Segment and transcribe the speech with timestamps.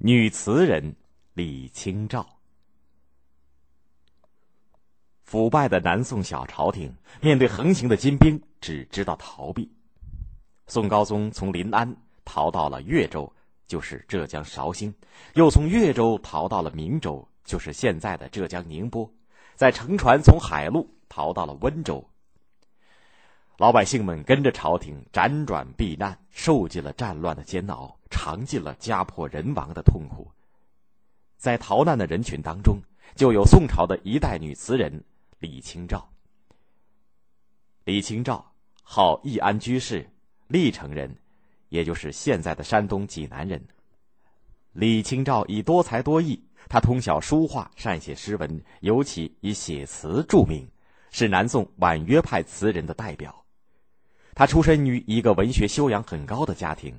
[0.00, 0.94] 女词人
[1.34, 2.24] 李清照。
[5.24, 9.68] 腐败的南宋小朝廷面对横行的金兵，只知道逃避。
[10.68, 13.30] 宋高宗从临安逃到了越州，
[13.66, 14.88] 就是浙江绍兴；
[15.34, 19.04] 又从越州逃到了明州，就是现在的浙江宁波；
[19.56, 22.08] 再乘船从海路逃到了温州。
[23.58, 30.30] 老百姓们跟着朝廷辗转避难，受尽了战乱的煎熬，尝尽了家破人亡的痛苦。
[31.36, 32.78] 在逃难的人群当中，
[33.16, 35.02] 就有宋朝的一代女词人
[35.40, 36.08] 李清照。
[37.82, 38.48] 李清照，
[38.84, 40.08] 号易安居士，
[40.46, 41.12] 历城人，
[41.68, 43.60] 也就是现在的山东济南人。
[44.70, 50.64] 李清照以多才多艺，她通晓书画，善写诗文，尤其以写词著名，
[51.10, 53.34] 是南宋婉约派词人的代表。
[54.38, 56.94] 他出身于一个文学修养很高的家庭，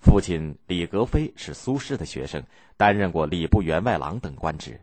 [0.00, 2.44] 父亲李格非是苏轼的学生，
[2.76, 4.74] 担任过礼部员外郎等官职；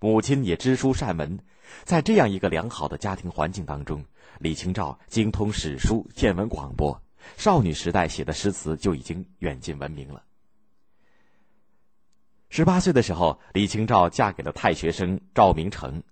[0.00, 1.38] 母亲也知书善文。
[1.84, 4.02] 在这样一个良好的家庭环境当中，
[4.38, 6.98] 李清照精通史书，见闻广博。
[7.36, 10.24] 少女时代写的诗词就已经远近闻名了。
[12.48, 16.02] 十八岁的时候，李清照嫁给了太学生赵明诚。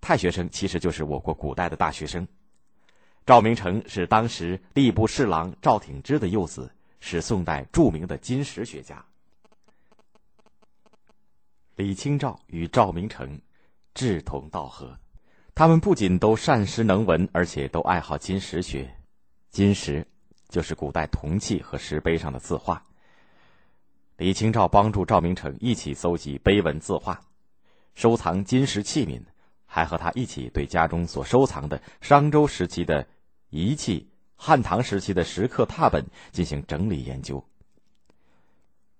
[0.00, 2.28] 太学生其实就是我国古代的大学生。
[3.26, 9.04] 赵明诚是当时吏部侍郎赵挺之的幼子，是宋代著名的金石学家。
[11.74, 13.40] 李清照与赵明诚
[13.94, 14.96] 志同道合，
[15.56, 18.88] 他们不仅都善诗能文，而且都爱好金石学。
[19.50, 20.06] 金石
[20.48, 22.80] 就是古代铜器和石碑上的字画。
[24.18, 27.20] 李清照帮助赵明诚一起搜集碑文字画，
[27.96, 29.20] 收藏金石器皿，
[29.66, 33.04] 还和他一起对家中所收藏的商周时期的。
[33.56, 37.42] 仪器汉唐时期的石刻拓本进行整理研究。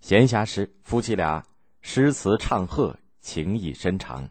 [0.00, 1.44] 闲暇时，夫妻俩
[1.80, 4.28] 诗词唱和，情意深长。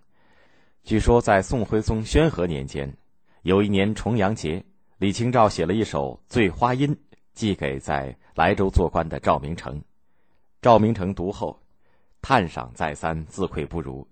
[0.83, 2.95] 据说在宋徽宗宣和年间，
[3.41, 4.63] 有一年重阳节，
[4.97, 6.95] 李清照写了一首《醉花阴》，
[7.33, 9.81] 寄给在莱州做官的赵明诚。
[10.61, 11.59] 赵明诚读后，
[12.21, 14.07] 叹赏再三，自愧不如。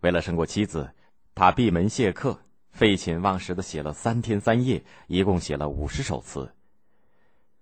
[0.00, 0.90] 为了胜过妻子，
[1.36, 2.40] 他闭门谢客。
[2.72, 6.52] 废寝忘食的写了三天三夜，一共写了五十首词。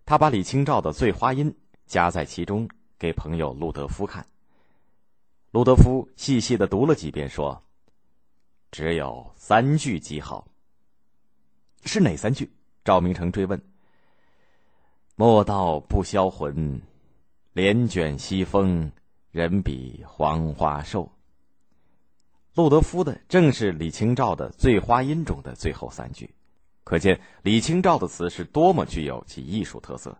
[0.06, 1.50] 他把李清照的《醉花阴》
[1.84, 4.25] 加在其中，给朋友陆德夫看。
[5.50, 7.60] 陆德夫细细的读了几遍，说
[8.70, 10.47] ：“只有三句极好。”
[11.84, 12.50] 是哪三句？
[12.84, 13.60] 赵明诚追问。
[15.16, 16.81] “莫道不销魂，
[17.53, 18.91] 帘卷西风，
[19.32, 21.10] 人比黄花瘦。”
[22.60, 26.28] 陆德夫的正是李清照的《醉花阴》中的最后三句，
[26.84, 30.15] 可见李清照的词是多么具有其艺术特色。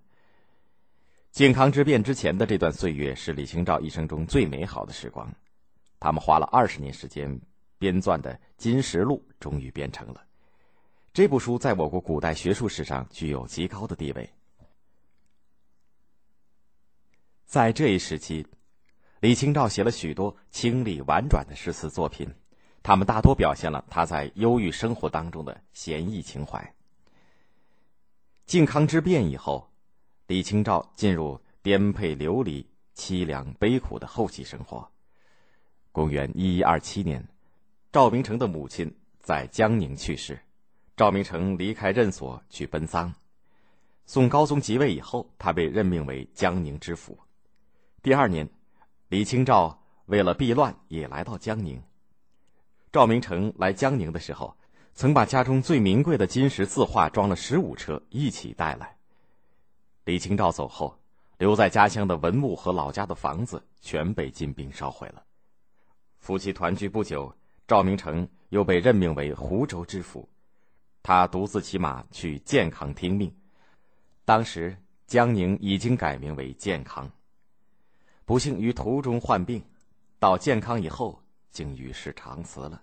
[1.31, 5.31] 靖康之变之前的这段岁月是李清照一生中最美好的时光，
[5.99, 7.39] 他们花了二十年时间
[7.77, 10.25] 编撰的《金石录》终于编成了。
[11.13, 14.31] 这部书在我国古代学术史上具有极高的地位。
[17.45, 18.47] 在这一时期。
[19.21, 22.27] 李清照写了许多清丽婉转的诗词作品，
[22.83, 26.75] 他们大多表现了他在忧郁生活当中的闲逸情怀。
[28.47, 29.71] 靖康之变以后，
[30.27, 32.67] 李清照进入颠沛流离、
[32.97, 34.91] 凄凉悲苦的后期生活。
[35.93, 37.23] 公元一一二七年，
[37.93, 40.41] 赵明诚的母亲在江宁去世，
[40.97, 43.13] 赵明诚离开任所去奔丧。
[44.07, 47.19] 宋高宗即位以后，他被任命为江宁知府。
[48.03, 48.49] 第二年。
[49.11, 49.77] 李清照
[50.07, 51.83] 为了避乱，也来到江宁。
[52.93, 54.57] 赵明诚来江宁的时候，
[54.95, 58.97] 曾把家中最名贵的金石字画装了十五车一起带来。
[60.05, 60.97] 李清照走后，
[61.39, 65.21] 留在家乡的文物和老家的房子全被金兵烧毁了。
[66.21, 67.35] 夫妻团聚不久，
[67.67, 70.29] 赵明诚又被任命为湖州知府，
[71.03, 73.35] 他独自骑马去建康听命。
[74.25, 74.77] 当时
[75.09, 77.11] 江宁已经改名为建康。
[78.31, 79.61] 不幸于途中患病，
[80.21, 82.81] 到健康以后竟与世长辞了。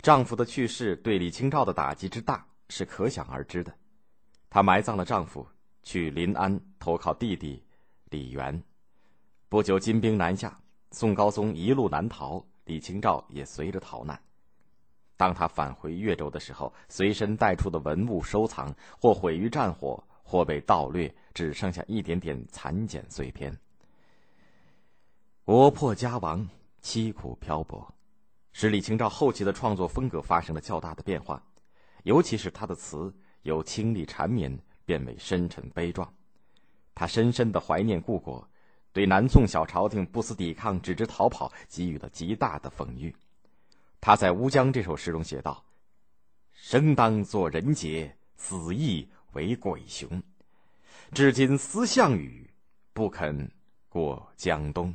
[0.00, 3.72] 丈夫的去世对李清照的打击之大是可想而知的。
[4.50, 5.46] 她埋葬了丈夫，
[5.84, 7.62] 去临安投靠弟弟
[8.10, 8.60] 李元。
[9.48, 10.60] 不久，金兵南下，
[10.90, 14.20] 宋高宗一路南逃，李清照也随着逃难。
[15.16, 20.02] 当他返回越州的时候，随身带出的文物收藏或毁于战火。
[20.32, 23.54] 或被盗掠，只剩下一点点残简碎片。
[25.44, 26.48] 国破家亡，
[26.82, 27.86] 凄苦漂泊，
[28.54, 31.44] 使李清照后期的创作风格发生了较大的变化，
[32.04, 36.10] 尤其是他的词由清丽缠绵变为深沉悲壮。
[36.94, 38.48] 他深深的怀念故国，
[38.90, 43.14] 对南宋小朝廷不思抵抗、只知逃跑给予了极大的讽喻。
[44.00, 45.62] 他在《乌江》这首诗中写道
[46.56, 50.22] ：“生当作人杰，死亦为鬼雄。
[51.12, 52.48] 至今思项羽，
[52.92, 53.50] 不肯
[53.88, 54.94] 过江东。”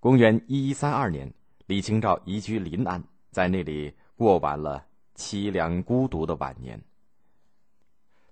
[0.00, 1.32] 公元一一三二年，
[1.66, 4.86] 李清照移居临安，在那里过完了
[5.16, 6.80] 凄凉孤独的晚年。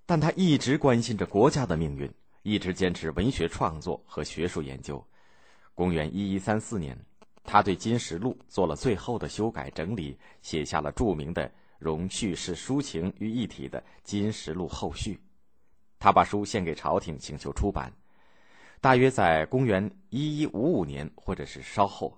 [0.05, 2.11] 但他一直关心着国家的命运，
[2.43, 5.03] 一直坚持文学创作和学术研究。
[5.73, 6.95] 公元一一三四年，
[7.43, 11.51] 他对《金石录》做了最后的修改整理，写下了著名的
[11.83, 15.15] 融叙事抒情于一体的《金石录后续》。
[15.99, 17.91] 他把书献给朝廷，请求出版。
[18.81, 22.17] 大约在公元一一五五年，或者是稍后，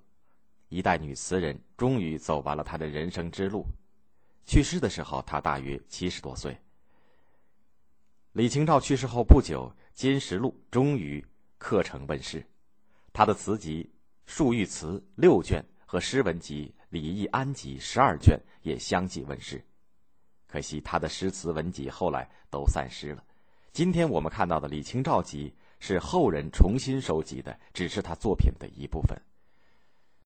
[0.69, 3.65] 一代女词人终于走完了她的人生之路。
[4.45, 6.55] 去世的时候，她大约七十多岁。
[8.33, 11.25] 李清照去世后不久，《金石录》终于
[11.57, 12.45] 刻成问世，
[13.13, 13.89] 他的词集
[14.31, 19.61] 《漱玉词》六卷和诗文集《李易安集》十二卷也相继问世。
[20.47, 23.21] 可惜他的诗词文集后来都散失了。
[23.73, 29.21] 今天我们看到的李清照集是后人重新收集的，只是他作品的一部分。